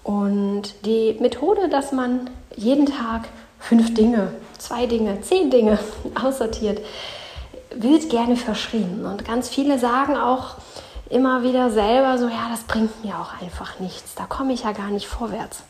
Und 0.02 0.74
die 0.84 1.16
Methode, 1.20 1.70
dass 1.70 1.92
man 1.92 2.28
jeden 2.54 2.84
Tag 2.84 3.28
fünf 3.58 3.94
Dinge, 3.94 4.32
zwei 4.58 4.84
Dinge, 4.84 5.22
zehn 5.22 5.50
Dinge 5.50 5.78
aussortiert, 6.22 6.84
wird 7.74 8.10
gerne 8.10 8.36
verschrien. 8.36 9.06
Und 9.06 9.24
ganz 9.24 9.48
viele 9.48 9.78
sagen 9.78 10.16
auch 10.16 10.56
immer 11.08 11.42
wieder 11.42 11.70
selber 11.70 12.18
so, 12.18 12.28
ja, 12.28 12.48
das 12.50 12.64
bringt 12.64 13.02
mir 13.02 13.18
auch 13.18 13.40
einfach 13.40 13.80
nichts. 13.80 14.14
Da 14.14 14.26
komme 14.26 14.52
ich 14.52 14.64
ja 14.64 14.72
gar 14.72 14.90
nicht 14.90 15.06
vorwärts. 15.06 15.62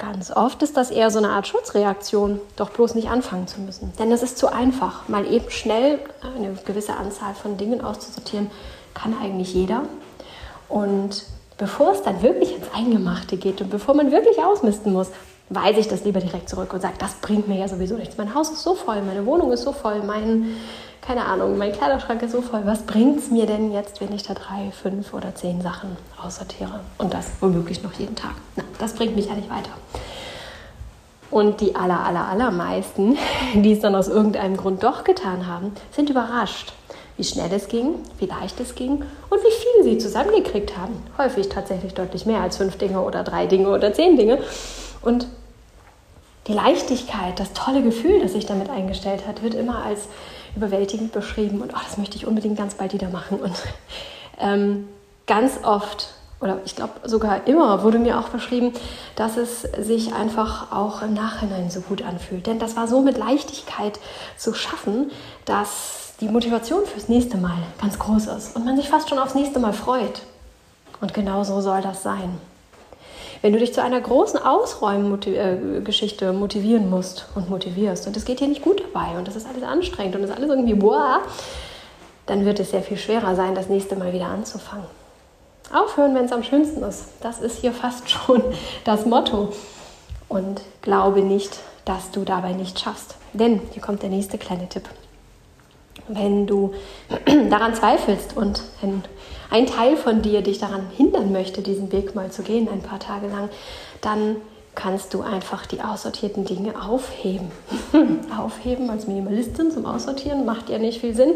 Ganz 0.00 0.30
oft 0.34 0.62
ist 0.62 0.78
das 0.78 0.90
eher 0.90 1.10
so 1.10 1.18
eine 1.18 1.28
Art 1.28 1.46
Schutzreaktion, 1.46 2.40
doch 2.56 2.70
bloß 2.70 2.94
nicht 2.94 3.10
anfangen 3.10 3.46
zu 3.46 3.60
müssen. 3.60 3.92
Denn 3.98 4.10
es 4.10 4.22
ist 4.22 4.38
zu 4.38 4.50
einfach. 4.50 5.08
Mal 5.08 5.30
eben 5.30 5.50
schnell 5.50 5.98
eine 6.22 6.54
gewisse 6.64 6.94
Anzahl 6.94 7.34
von 7.34 7.58
Dingen 7.58 7.82
auszusortieren, 7.82 8.50
kann 8.94 9.14
eigentlich 9.22 9.52
jeder. 9.52 9.82
Und 10.70 11.26
bevor 11.58 11.92
es 11.92 12.02
dann 12.02 12.22
wirklich 12.22 12.56
ins 12.56 12.72
Eingemachte 12.74 13.36
geht 13.36 13.60
und 13.60 13.68
bevor 13.68 13.94
man 13.94 14.10
wirklich 14.10 14.38
ausmisten 14.42 14.94
muss, 14.94 15.08
weise 15.50 15.80
ich 15.80 15.88
das 15.88 16.02
lieber 16.04 16.20
direkt 16.20 16.48
zurück 16.48 16.72
und 16.72 16.80
sage, 16.80 16.94
das 16.98 17.16
bringt 17.16 17.46
mir 17.46 17.58
ja 17.58 17.68
sowieso 17.68 17.96
nichts. 17.96 18.16
Mein 18.16 18.34
Haus 18.34 18.50
ist 18.50 18.62
so 18.62 18.74
voll, 18.74 19.02
meine 19.02 19.26
Wohnung 19.26 19.52
ist 19.52 19.64
so 19.64 19.72
voll, 19.72 20.02
mein, 20.02 20.56
keine 21.00 21.24
Ahnung, 21.24 21.56
mein 21.56 21.72
Kleiderschrank 21.72 22.22
ist 22.22 22.32
so 22.32 22.42
voll. 22.42 22.62
Was 22.64 22.82
bringt 22.82 23.18
es 23.18 23.30
mir 23.30 23.46
denn 23.46 23.72
jetzt, 23.72 24.00
wenn 24.00 24.12
ich 24.12 24.22
da 24.22 24.34
drei, 24.34 24.70
fünf 24.70 25.14
oder 25.14 25.34
zehn 25.34 25.60
Sachen 25.62 25.96
aussortiere? 26.22 26.80
Und 26.98 27.14
das 27.14 27.30
womöglich 27.40 27.82
noch 27.82 27.92
jeden 27.94 28.16
Tag. 28.16 28.34
Na, 28.56 28.64
das 28.78 28.94
bringt 28.94 29.16
mich 29.16 29.26
ja 29.26 29.34
nicht 29.34 29.50
weiter. 29.50 29.70
Und 31.30 31.60
die 31.60 31.76
aller, 31.76 32.00
aller, 32.00 32.26
allermeisten, 32.26 33.16
die 33.54 33.72
es 33.72 33.80
dann 33.80 33.94
aus 33.94 34.08
irgendeinem 34.08 34.56
Grund 34.56 34.82
doch 34.82 35.04
getan 35.04 35.46
haben, 35.46 35.72
sind 35.92 36.10
überrascht, 36.10 36.72
wie 37.16 37.24
schnell 37.24 37.52
es 37.52 37.68
ging, 37.68 37.94
wie 38.18 38.26
leicht 38.26 38.60
es 38.60 38.74
ging 38.74 39.02
und 39.30 39.38
wie 39.42 39.82
viel 39.82 39.84
sie 39.84 39.98
zusammengekriegt 39.98 40.76
haben. 40.76 41.02
Häufig 41.18 41.48
tatsächlich 41.48 41.94
deutlich 41.94 42.26
mehr 42.26 42.40
als 42.40 42.56
fünf 42.56 42.76
Dinge 42.76 43.00
oder 43.00 43.24
drei 43.24 43.46
Dinge 43.46 43.70
oder 43.70 43.92
zehn 43.92 44.16
Dinge. 44.16 44.38
Und 45.02 45.26
die 46.46 46.52
Leichtigkeit, 46.52 47.38
das 47.38 47.52
tolle 47.52 47.82
Gefühl, 47.82 48.20
das 48.20 48.32
sich 48.32 48.46
damit 48.46 48.70
eingestellt 48.70 49.26
hat, 49.26 49.42
wird 49.42 49.54
immer 49.54 49.84
als 49.84 50.08
überwältigend 50.56 51.12
beschrieben 51.12 51.60
und 51.60 51.72
oh, 51.74 51.78
das 51.82 51.96
möchte 51.96 52.16
ich 52.16 52.26
unbedingt 52.26 52.56
ganz 52.56 52.74
bald 52.74 52.92
wieder 52.92 53.08
machen. 53.08 53.38
Und 53.40 53.54
ähm, 54.38 54.88
ganz 55.26 55.60
oft 55.62 56.14
oder 56.40 56.58
ich 56.64 56.74
glaube 56.74 56.94
sogar 57.04 57.46
immer 57.46 57.82
wurde 57.82 57.98
mir 57.98 58.18
auch 58.18 58.30
beschrieben, 58.30 58.72
dass 59.14 59.36
es 59.36 59.62
sich 59.62 60.14
einfach 60.14 60.72
auch 60.72 61.02
im 61.02 61.12
Nachhinein 61.12 61.70
so 61.70 61.80
gut 61.80 62.02
anfühlt. 62.02 62.46
Denn 62.46 62.58
das 62.58 62.76
war 62.76 62.88
so 62.88 63.02
mit 63.02 63.18
Leichtigkeit 63.18 64.00
zu 64.36 64.54
schaffen, 64.54 65.10
dass 65.44 66.14
die 66.20 66.28
Motivation 66.28 66.84
fürs 66.86 67.08
nächste 67.08 67.36
Mal 67.36 67.58
ganz 67.80 67.98
groß 67.98 68.26
ist 68.26 68.56
und 68.56 68.64
man 68.64 68.76
sich 68.76 68.88
fast 68.88 69.08
schon 69.08 69.18
aufs 69.18 69.34
nächste 69.34 69.58
Mal 69.58 69.72
freut. 69.72 70.22
Und 71.00 71.14
genau 71.14 71.44
so 71.44 71.60
soll 71.60 71.80
das 71.80 72.02
sein. 72.02 72.38
Wenn 73.42 73.54
du 73.54 73.58
dich 73.58 73.72
zu 73.72 73.82
einer 73.82 74.00
großen 74.00 74.38
Ausräumgeschichte 74.40 76.32
motivieren 76.32 76.90
musst 76.90 77.26
und 77.34 77.48
motivierst 77.48 78.06
und 78.06 78.16
es 78.16 78.24
geht 78.26 78.40
dir 78.40 78.48
nicht 78.48 78.62
gut 78.62 78.82
dabei 78.82 79.16
und 79.16 79.26
das 79.26 79.36
ist 79.36 79.46
alles 79.46 79.62
anstrengend 79.62 80.14
und 80.14 80.22
das 80.22 80.30
ist 80.30 80.36
alles 80.36 80.50
irgendwie 80.50 80.74
boah, 80.74 81.22
dann 82.26 82.44
wird 82.44 82.60
es 82.60 82.70
sehr 82.70 82.82
viel 82.82 82.98
schwerer 82.98 83.34
sein, 83.34 83.54
das 83.54 83.68
nächste 83.68 83.96
Mal 83.96 84.12
wieder 84.12 84.26
anzufangen. 84.26 84.84
Aufhören, 85.72 86.14
wenn 86.14 86.24
es 86.24 86.32
am 86.32 86.42
schönsten 86.42 86.82
ist. 86.82 87.04
Das 87.20 87.40
ist 87.40 87.58
hier 87.58 87.72
fast 87.72 88.10
schon 88.10 88.42
das 88.84 89.06
Motto. 89.06 89.52
Und 90.28 90.60
glaube 90.82 91.22
nicht, 91.22 91.58
dass 91.84 92.10
du 92.10 92.24
dabei 92.24 92.52
nicht 92.52 92.78
schaffst. 92.78 93.16
Denn 93.32 93.60
hier 93.72 93.82
kommt 93.82 94.02
der 94.02 94.10
nächste 94.10 94.36
kleine 94.38 94.68
Tipp. 94.68 94.88
Wenn 96.14 96.46
du 96.46 96.74
daran 97.50 97.74
zweifelst 97.74 98.36
und 98.36 98.62
wenn 98.80 99.02
ein 99.50 99.66
Teil 99.66 99.96
von 99.96 100.22
dir 100.22 100.42
dich 100.42 100.58
daran 100.58 100.86
hindern 100.96 101.32
möchte, 101.32 101.62
diesen 101.62 101.92
Weg 101.92 102.14
mal 102.14 102.30
zu 102.30 102.42
gehen, 102.42 102.68
ein 102.68 102.82
paar 102.82 103.00
Tage 103.00 103.26
lang, 103.26 103.48
dann 104.00 104.36
kannst 104.74 105.14
du 105.14 105.22
einfach 105.22 105.66
die 105.66 105.80
aussortierten 105.80 106.44
Dinge 106.44 106.80
aufheben. 106.80 107.50
aufheben 108.38 108.88
als 108.88 109.06
Minimalistin 109.06 109.70
zum 109.70 109.84
Aussortieren 109.84 110.44
macht 110.44 110.70
ja 110.70 110.78
nicht 110.78 111.00
viel 111.00 111.14
Sinn. 111.14 111.34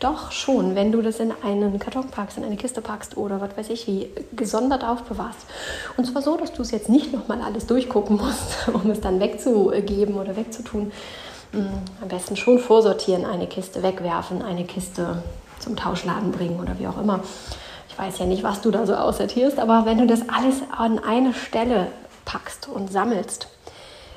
Doch 0.00 0.32
schon, 0.32 0.74
wenn 0.74 0.90
du 0.90 1.00
das 1.00 1.20
in 1.20 1.32
einen 1.42 1.78
Karton 1.78 2.08
packst, 2.08 2.38
in 2.38 2.44
eine 2.44 2.56
Kiste 2.56 2.80
packst 2.80 3.16
oder 3.16 3.40
was 3.40 3.56
weiß 3.56 3.70
ich 3.70 3.86
wie, 3.86 4.08
gesondert 4.34 4.84
aufbewahrst. 4.84 5.46
Und 5.96 6.06
zwar 6.06 6.22
so, 6.22 6.36
dass 6.36 6.52
du 6.52 6.62
es 6.62 6.70
jetzt 6.70 6.88
nicht 6.88 7.12
nochmal 7.12 7.40
alles 7.40 7.66
durchgucken 7.66 8.16
musst, 8.16 8.68
um 8.72 8.90
es 8.90 9.00
dann 9.00 9.20
wegzugeben 9.20 10.16
oder 10.16 10.36
wegzutun. 10.36 10.92
Am 11.52 12.08
besten 12.08 12.36
schon 12.36 12.58
vorsortieren, 12.58 13.26
eine 13.26 13.46
Kiste 13.46 13.82
wegwerfen, 13.82 14.40
eine 14.40 14.64
Kiste 14.64 15.22
zum 15.58 15.76
Tauschladen 15.76 16.32
bringen 16.32 16.58
oder 16.58 16.78
wie 16.78 16.86
auch 16.86 16.98
immer. 16.98 17.20
Ich 17.88 17.98
weiß 17.98 18.18
ja 18.20 18.26
nicht, 18.26 18.42
was 18.42 18.62
du 18.62 18.70
da 18.70 18.86
so 18.86 18.94
aussortierst, 18.94 19.58
aber 19.58 19.84
wenn 19.84 19.98
du 19.98 20.06
das 20.06 20.28
alles 20.30 20.62
an 20.74 20.98
eine 20.98 21.34
Stelle 21.34 21.88
packst 22.24 22.68
und 22.68 22.90
sammelst, 22.90 23.48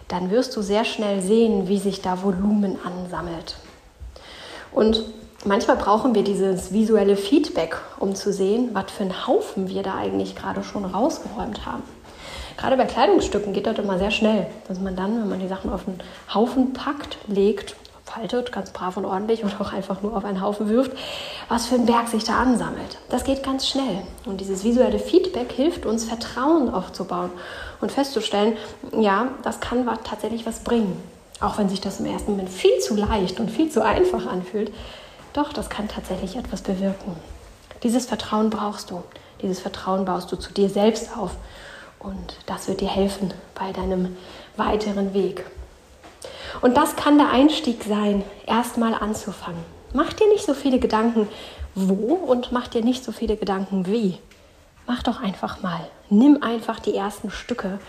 dann 0.08 0.32
wirst 0.32 0.56
du 0.56 0.62
sehr 0.62 0.86
schnell 0.86 1.22
sehen, 1.22 1.68
wie 1.68 1.80
sich 1.80 2.02
da 2.02 2.24
Volumen 2.24 2.78
ansammelt. 2.86 3.58
Und 4.72 5.04
manchmal 5.44 5.76
brauchen 5.76 6.16
wir 6.16 6.24
dieses 6.24 6.72
visuelle 6.72 7.18
Feedback, 7.18 7.78
um 8.00 8.16
zu 8.16 8.32
sehen, 8.32 8.70
was 8.74 8.92
für 8.92 9.04
einen 9.04 9.28
Haufen 9.28 9.68
wir 9.68 9.84
da 9.84 9.96
eigentlich 9.96 10.36
gerade 10.36 10.64
schon 10.64 10.86
rausgeräumt 10.86 11.66
haben. 11.66 11.84
Gerade 12.58 12.78
bei 12.78 12.86
Kleidungsstücken 12.86 13.54
geht 13.54 13.68
das 13.68 13.78
immer 13.78 13.98
sehr 13.98 14.12
schnell, 14.12 14.48
dass 14.68 14.80
man 14.80 14.96
dann, 14.96 15.22
wenn 15.22 15.30
man 15.30 15.40
die 15.40 15.48
Sachen 15.48 15.72
auf 15.72 15.88
einen 15.88 16.00
Haufen 16.34 16.74
packt, 16.74 17.18
legt 17.28 17.76
faltet, 18.06 18.52
ganz 18.52 18.72
brav 18.72 18.98
und 18.98 19.06
ordentlich 19.06 19.44
oder 19.44 19.60
auch 19.60 19.74
einfach 19.74 20.02
nur 20.02 20.16
auf 20.16 20.24
einen 20.26 20.42
Haufen 20.42 20.70
wirft, 20.70 20.92
was 21.50 21.66
für 21.66 21.76
ein 21.76 21.86
Berg 21.86 22.08
sich 22.08 22.24
da 22.24 22.38
ansammelt. 22.38 22.98
Das 23.10 23.24
geht 23.24 23.44
ganz 23.44 23.68
schnell. 23.68 24.04
Und 24.26 24.40
dieses 24.42 24.64
visuelle 24.64 25.00
Feedback 25.00 25.52
hilft 25.52 25.86
uns, 25.86 26.06
Vertrauen 26.06 26.74
aufzubauen 26.74 27.32
und 27.82 27.92
festzustellen, 27.92 28.56
ja, 28.98 29.30
das 29.44 29.60
kann 29.60 29.90
tatsächlich 30.04 30.46
was 30.46 30.60
bringen. 30.60 31.02
Auch 31.42 31.58
wenn 31.58 31.68
sich 31.68 31.82
das 31.82 32.00
im 32.00 32.06
ersten 32.06 32.32
Moment 32.32 32.50
viel 32.50 32.78
zu 32.80 32.96
leicht 32.96 33.40
und 33.40 33.52
viel 33.52 33.70
zu 33.70 33.84
einfach 33.84 34.26
anfühlt, 34.28 34.72
doch, 35.34 35.52
das 35.52 35.70
kann 35.70 35.90
tatsächlich 35.90 36.38
etwas 36.38 36.62
bewirken. 36.62 37.18
Dieses 37.84 38.06
Vertrauen 38.06 38.50
brauchst 38.50 38.92
du. 38.92 39.04
Dieses 39.42 39.60
Vertrauen 39.60 40.06
baust 40.06 40.32
du 40.32 40.38
zu 40.38 40.54
dir 40.54 40.70
selbst 40.70 41.18
auf. 41.18 41.32
Und 42.06 42.36
das 42.46 42.68
wird 42.68 42.82
dir 42.82 42.90
helfen 42.90 43.34
bei 43.56 43.72
deinem 43.72 44.16
weiteren 44.58 45.16
Weg. 45.16 45.44
Und 46.62 46.78
das 46.78 46.96
kann 46.96 47.18
der 47.18 47.32
Einstieg 47.32 47.84
sein, 47.84 48.24
erstmal 48.46 48.94
anzufangen. 48.94 49.64
Mach 49.92 50.14
dir 50.14 50.30
nicht 50.30 50.46
so 50.46 50.54
viele 50.54 50.78
Gedanken, 50.78 51.28
wo 51.74 52.14
und 52.14 52.52
mach 52.52 52.68
dir 52.68 52.84
nicht 52.84 53.04
so 53.04 53.12
viele 53.12 53.38
Gedanken, 53.38 53.88
wie. 53.88 54.20
Mach 54.86 55.02
doch 55.02 55.20
einfach 55.20 55.64
mal. 55.64 55.80
Nimm 56.12 56.44
einfach 56.44 56.80
die 56.80 56.96
ersten 56.96 57.32
Stücke, 57.32 57.80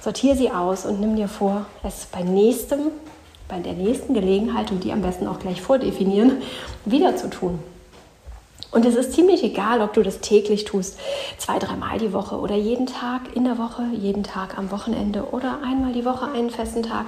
sortiere 0.00 0.36
sie 0.36 0.52
aus 0.52 0.86
und 0.86 1.00
nimm 1.00 1.16
dir 1.16 1.28
vor, 1.28 1.66
es 1.82 2.06
bei 2.06 2.22
nächstem, 2.22 2.92
bei 3.48 3.58
der 3.58 3.72
nächsten 3.72 4.14
Gelegenheit 4.14 4.70
und 4.70 4.84
die 4.84 4.92
am 4.92 5.02
besten 5.02 5.26
auch 5.26 5.40
gleich 5.40 5.60
vordefinieren, 5.60 6.42
wieder 6.84 7.16
zu 7.16 7.28
tun. 7.28 7.58
Und 8.72 8.86
es 8.86 8.96
ist 8.96 9.12
ziemlich 9.12 9.44
egal, 9.44 9.82
ob 9.82 9.92
du 9.92 10.02
das 10.02 10.20
täglich 10.20 10.64
tust, 10.64 10.98
zwei, 11.36 11.58
dreimal 11.58 11.98
die 11.98 12.14
Woche 12.14 12.38
oder 12.38 12.54
jeden 12.56 12.86
Tag 12.86 13.36
in 13.36 13.44
der 13.44 13.58
Woche, 13.58 13.82
jeden 13.92 14.24
Tag 14.24 14.56
am 14.56 14.70
Wochenende 14.70 15.28
oder 15.30 15.58
einmal 15.62 15.92
die 15.92 16.06
Woche 16.06 16.30
einen 16.32 16.48
festen 16.48 16.82
Tag. 16.82 17.06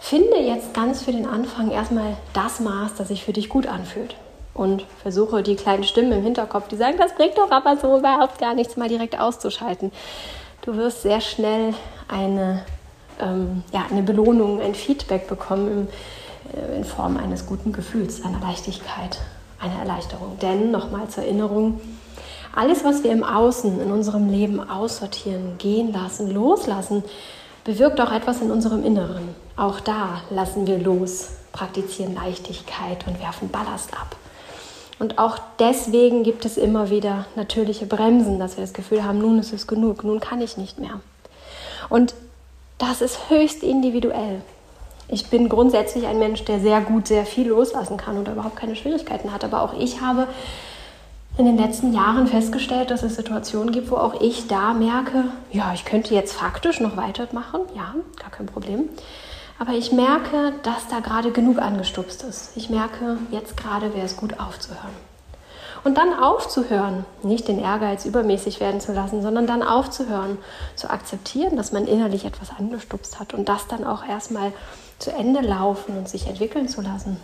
Finde 0.00 0.38
jetzt 0.38 0.74
ganz 0.74 1.02
für 1.02 1.12
den 1.12 1.26
Anfang 1.26 1.70
erstmal 1.70 2.16
das 2.32 2.58
Maß, 2.58 2.96
das 2.96 3.08
sich 3.08 3.24
für 3.24 3.32
dich 3.32 3.48
gut 3.48 3.68
anfühlt. 3.68 4.16
Und 4.54 4.84
versuche 5.02 5.42
die 5.42 5.54
kleinen 5.54 5.84
Stimmen 5.84 6.12
im 6.12 6.22
Hinterkopf, 6.22 6.66
die 6.66 6.76
sagen, 6.76 6.96
das 6.98 7.14
bringt 7.14 7.38
doch 7.38 7.50
aber 7.50 7.76
so 7.76 7.98
überhaupt 7.98 8.38
gar 8.38 8.54
nichts, 8.54 8.76
mal 8.76 8.88
direkt 8.88 9.18
auszuschalten. 9.20 9.92
Du 10.62 10.76
wirst 10.76 11.02
sehr 11.02 11.20
schnell 11.20 11.74
eine, 12.08 12.64
ähm, 13.20 13.62
ja, 13.72 13.84
eine 13.88 14.02
Belohnung, 14.02 14.60
ein 14.60 14.74
Feedback 14.74 15.28
bekommen 15.28 15.88
im, 16.52 16.60
äh, 16.60 16.76
in 16.76 16.84
Form 16.84 17.18
eines 17.18 17.46
guten 17.46 17.72
Gefühls, 17.72 18.24
einer 18.24 18.40
Leichtigkeit, 18.40 19.20
einer 19.60 19.80
Erleichterung. 19.80 20.38
Denn, 20.40 20.70
nochmal 20.70 21.08
zur 21.08 21.24
Erinnerung, 21.24 21.80
alles, 22.54 22.84
was 22.84 23.04
wir 23.04 23.12
im 23.12 23.22
Außen, 23.22 23.80
in 23.80 23.92
unserem 23.92 24.30
Leben 24.30 24.60
aussortieren, 24.68 25.58
gehen 25.58 25.92
lassen, 25.92 26.32
loslassen, 26.32 27.04
bewirkt 27.64 28.00
auch 28.00 28.12
etwas 28.12 28.40
in 28.40 28.50
unserem 28.50 28.84
Inneren. 28.84 29.34
Auch 29.56 29.80
da 29.80 30.22
lassen 30.30 30.66
wir 30.66 30.78
los, 30.78 31.30
praktizieren 31.52 32.14
Leichtigkeit 32.14 33.06
und 33.06 33.20
werfen 33.20 33.50
Ballast 33.50 33.92
ab. 33.92 34.16
Und 34.98 35.18
auch 35.18 35.38
deswegen 35.58 36.22
gibt 36.22 36.46
es 36.46 36.56
immer 36.56 36.88
wieder 36.88 37.26
natürliche 37.36 37.84
Bremsen, 37.86 38.38
dass 38.38 38.56
wir 38.56 38.62
das 38.62 38.72
Gefühl 38.72 39.04
haben, 39.04 39.18
nun 39.18 39.38
ist 39.38 39.52
es 39.52 39.66
genug, 39.66 40.04
nun 40.04 40.20
kann 40.20 40.40
ich 40.40 40.56
nicht 40.56 40.78
mehr. 40.78 41.00
Und 41.90 42.14
das 42.78 43.00
ist 43.02 43.28
höchst 43.28 43.62
individuell. 43.62 44.40
Ich 45.08 45.30
bin 45.30 45.48
grundsätzlich 45.48 46.06
ein 46.06 46.18
Mensch, 46.18 46.44
der 46.44 46.58
sehr 46.58 46.80
gut 46.80 47.06
sehr 47.06 47.24
viel 47.26 47.48
loslassen 47.48 47.96
kann 47.96 48.18
und 48.18 48.28
überhaupt 48.28 48.56
keine 48.56 48.74
Schwierigkeiten 48.74 49.32
hat. 49.32 49.44
Aber 49.44 49.62
auch 49.62 49.72
ich 49.78 50.00
habe 50.00 50.26
in 51.38 51.44
den 51.44 51.58
letzten 51.58 51.92
Jahren 51.92 52.26
festgestellt, 52.26 52.90
dass 52.90 53.02
es 53.02 53.16
Situationen 53.16 53.70
gibt, 53.70 53.90
wo 53.90 53.96
auch 53.96 54.20
ich 54.20 54.48
da 54.48 54.72
merke, 54.72 55.24
ja, 55.52 55.72
ich 55.74 55.84
könnte 55.84 56.14
jetzt 56.14 56.32
faktisch 56.32 56.80
noch 56.80 56.96
weitermachen, 56.96 57.60
ja, 57.74 57.94
gar 58.18 58.30
kein 58.30 58.46
Problem. 58.46 58.88
Aber 59.58 59.72
ich 59.72 59.92
merke, 59.92 60.54
dass 60.62 60.88
da 60.88 61.00
gerade 61.00 61.30
genug 61.30 61.58
angestupst 61.58 62.22
ist. 62.24 62.56
Ich 62.56 62.68
merke, 62.68 63.18
jetzt 63.30 63.56
gerade 63.56 63.94
wäre 63.94 64.06
es 64.06 64.16
gut 64.16 64.38
aufzuhören. 64.38 64.92
Und 65.84 65.96
dann 65.98 66.14
aufzuhören, 66.14 67.04
nicht 67.22 67.48
den 67.48 67.60
Ehrgeiz 67.60 68.04
übermäßig 68.04 68.60
werden 68.60 68.80
zu 68.80 68.92
lassen, 68.92 69.22
sondern 69.22 69.46
dann 69.46 69.62
aufzuhören, 69.62 70.38
zu 70.74 70.90
akzeptieren, 70.90 71.56
dass 71.56 71.72
man 71.72 71.86
innerlich 71.86 72.24
etwas 72.24 72.50
angestupst 72.58 73.20
hat 73.20 73.34
und 73.34 73.48
das 73.48 73.66
dann 73.68 73.84
auch 73.84 74.04
erstmal 74.04 74.52
zu 74.98 75.12
Ende 75.12 75.40
laufen 75.40 75.96
und 75.96 76.08
sich 76.08 76.26
entwickeln 76.26 76.68
zu 76.68 76.80
lassen, 76.80 77.18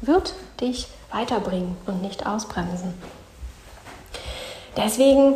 wird 0.00 0.34
dich 0.60 0.88
weiterbringen 1.10 1.76
und 1.86 2.02
nicht 2.02 2.26
ausbremsen. 2.26 2.94
Deswegen 4.76 5.34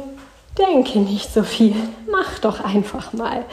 denke 0.59 0.99
nicht 0.99 1.33
so 1.33 1.43
viel, 1.43 1.75
mach 2.11 2.39
doch 2.39 2.61
einfach 2.65 3.13
mal. 3.13 3.45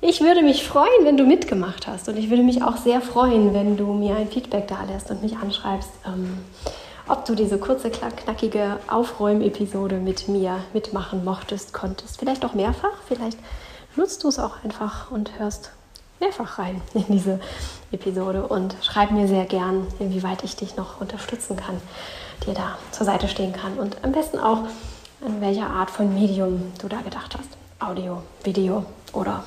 Ich 0.00 0.20
würde 0.20 0.42
mich 0.42 0.64
freuen, 0.64 1.04
wenn 1.04 1.16
du 1.16 1.24
mitgemacht 1.24 1.88
hast 1.88 2.08
und 2.08 2.16
ich 2.16 2.30
würde 2.30 2.44
mich 2.44 2.62
auch 2.62 2.76
sehr 2.76 3.00
freuen, 3.00 3.52
wenn 3.52 3.76
du 3.76 3.92
mir 3.92 4.14
ein 4.14 4.28
Feedback 4.28 4.68
da 4.68 4.84
lässt 4.84 5.10
und 5.10 5.22
mich 5.22 5.36
anschreibst, 5.36 5.90
ähm, 6.06 6.38
ob 7.08 7.24
du 7.24 7.34
diese 7.34 7.58
kurze, 7.58 7.90
knackige 7.90 8.78
Aufräumepisode 8.86 9.96
mit 9.96 10.28
mir 10.28 10.58
mitmachen 10.72 11.24
mochtest, 11.24 11.72
konntest. 11.72 12.18
Vielleicht 12.18 12.44
auch 12.44 12.54
mehrfach, 12.54 13.02
vielleicht 13.06 13.38
nutzt 13.96 14.24
du 14.24 14.28
es 14.28 14.38
auch 14.38 14.62
einfach 14.64 15.10
und 15.10 15.38
hörst 15.38 15.70
mehrfach 16.20 16.58
rein 16.58 16.80
in 16.94 17.06
diese 17.08 17.40
Episode 17.92 18.46
und 18.46 18.76
schreib 18.82 19.10
mir 19.10 19.26
sehr 19.26 19.44
gern, 19.44 19.86
inwieweit 19.98 20.44
ich 20.44 20.56
dich 20.56 20.76
noch 20.76 21.00
unterstützen 21.00 21.56
kann, 21.56 21.80
dir 22.46 22.54
da 22.54 22.78
zur 22.92 23.06
Seite 23.06 23.28
stehen 23.28 23.52
kann 23.52 23.78
und 23.78 23.96
am 24.04 24.12
besten 24.12 24.38
auch, 24.38 24.64
an 25.24 25.40
welcher 25.40 25.68
Art 25.68 25.90
von 25.90 26.14
Medium 26.14 26.72
du 26.80 26.86
da 26.88 27.00
gedacht 27.00 27.36
hast. 27.36 27.48
Audio, 27.80 28.22
Video 28.44 28.84
oder 29.12 29.42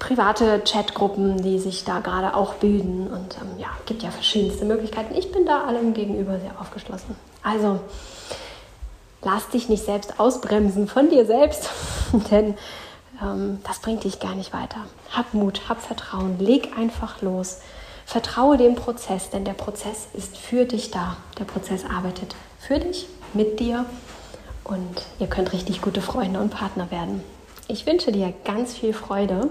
private 0.00 0.62
Chatgruppen, 0.64 1.40
die 1.42 1.60
sich 1.60 1.84
da 1.84 2.00
gerade 2.00 2.34
auch 2.34 2.54
bilden. 2.54 3.06
Und 3.06 3.36
ähm, 3.36 3.60
ja, 3.60 3.68
gibt 3.86 4.02
ja 4.02 4.10
verschiedenste 4.10 4.64
Möglichkeiten. 4.64 5.14
Ich 5.14 5.30
bin 5.30 5.46
da 5.46 5.62
allem 5.62 5.94
gegenüber 5.94 6.40
sehr 6.40 6.60
aufgeschlossen. 6.60 7.14
Also, 7.44 7.78
lass 9.22 9.48
dich 9.50 9.68
nicht 9.68 9.84
selbst 9.84 10.18
ausbremsen 10.18 10.88
von 10.88 11.08
dir 11.08 11.24
selbst, 11.24 11.70
denn 12.32 12.56
ähm, 13.22 13.60
das 13.64 13.78
bringt 13.78 14.02
dich 14.02 14.18
gar 14.18 14.34
nicht 14.34 14.52
weiter. 14.52 14.80
Hab 15.12 15.32
Mut, 15.34 15.68
hab 15.68 15.80
Vertrauen, 15.80 16.40
leg 16.40 16.76
einfach 16.76 17.22
los. 17.22 17.58
Vertraue 18.06 18.56
dem 18.56 18.74
Prozess, 18.74 19.30
denn 19.30 19.44
der 19.44 19.52
Prozess 19.52 20.08
ist 20.14 20.36
für 20.36 20.64
dich 20.64 20.90
da. 20.90 21.16
Der 21.38 21.44
Prozess 21.44 21.84
arbeitet 21.84 22.34
für 22.58 22.80
dich, 22.80 23.06
mit 23.34 23.60
dir 23.60 23.84
und 24.64 25.02
ihr 25.20 25.28
könnt 25.28 25.52
richtig 25.52 25.80
gute 25.80 26.00
Freunde 26.00 26.40
und 26.40 26.50
Partner 26.50 26.90
werden. 26.90 27.22
Ich 27.70 27.86
wünsche 27.86 28.10
dir 28.10 28.34
ganz 28.44 28.74
viel 28.76 28.92
Freude 28.92 29.48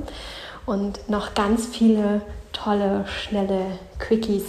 und 0.65 1.09
noch 1.09 1.35
ganz 1.35 1.67
viele 1.67 2.19
tolle, 2.51 3.05
schnelle 3.07 3.61
Quickies 3.97 4.43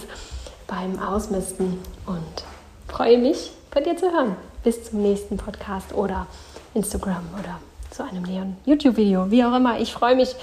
beim 0.67 0.99
Ausmisten 0.99 1.79
und 2.05 2.43
freue 2.89 3.17
mich, 3.17 3.51
von 3.71 3.85
dir 3.85 3.95
zu 3.95 4.11
hören. 4.11 4.35
Bis 4.65 4.89
zum 4.89 5.01
nächsten 5.01 5.37
Podcast 5.37 5.93
oder 5.93 6.27
Instagram 6.73 7.23
oder 7.39 7.61
zu 7.91 8.03
einem 8.03 8.23
näheren 8.23 8.57
YouTube-Video, 8.65 9.31
wie 9.31 9.45
auch 9.45 9.55
immer. 9.55 9.79
Ich 9.79 9.93
freue 9.93 10.17
mich, 10.17 10.35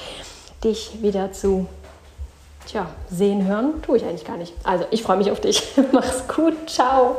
dich 0.65 1.03
wieder 1.03 1.31
zu 1.31 1.67
tja, 2.67 2.87
sehen, 3.11 3.47
hören. 3.47 3.83
Tue 3.83 3.99
ich 3.99 4.05
eigentlich 4.05 4.25
gar 4.25 4.39
nicht. 4.39 4.55
Also, 4.65 4.87
ich 4.91 5.03
freue 5.03 5.19
mich 5.19 5.31
auf 5.31 5.43
dich. 5.43 5.63
Mach's 5.93 6.27
gut. 6.35 6.55
Ciao. 6.67 7.19